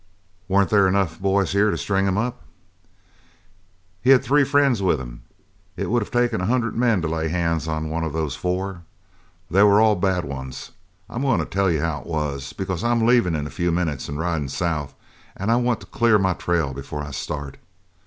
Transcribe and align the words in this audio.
"Weren't 0.47 0.71
there 0.71 0.87
enough 0.87 1.19
boys 1.19 1.51
here 1.51 1.69
to 1.69 1.77
string 1.77 2.07
him 2.07 2.17
up?" 2.17 2.41
"He 4.01 4.09
had 4.09 4.23
three 4.23 4.43
friends 4.43 4.81
with 4.81 4.99
him. 4.99 5.21
It 5.77 5.91
would 5.91 6.01
of 6.01 6.09
taken 6.09 6.41
a 6.41 6.47
hundred 6.47 6.75
men 6.75 7.03
to 7.03 7.07
lay 7.07 7.27
hands 7.27 7.67
on 7.67 7.87
one 7.91 8.03
of 8.03 8.11
those 8.11 8.35
four. 8.35 8.81
They 9.51 9.61
were 9.61 9.79
all 9.79 9.95
bad 9.95 10.25
ones. 10.25 10.71
I'm 11.07 11.21
goin' 11.21 11.37
to 11.37 11.45
tell 11.45 11.69
you 11.69 11.81
how 11.81 11.99
it 11.99 12.07
was, 12.07 12.51
because 12.51 12.83
I'm 12.83 13.05
leavin' 13.05 13.35
in 13.35 13.45
a 13.45 13.51
few 13.51 13.71
minutes 13.71 14.09
and 14.09 14.17
ridin' 14.17 14.49
south, 14.49 14.95
an' 15.37 15.51
I 15.51 15.57
want 15.57 15.81
to 15.81 15.85
clear 15.85 16.17
my 16.17 16.33
trail 16.33 16.73
before 16.73 17.03
I 17.03 17.11
start. 17.11 17.57